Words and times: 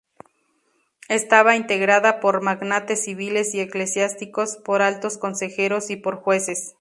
Estaba 1.09 1.55
integrada 1.55 2.19
por 2.21 2.41
magnates 2.41 3.03
civiles 3.03 3.53
y 3.53 3.59
eclesiásticos, 3.59 4.57
por 4.57 4.81
altos 4.81 5.19
consejeros 5.19 5.91
y 5.91 5.95
por 5.95 6.15
jueces. 6.15 6.69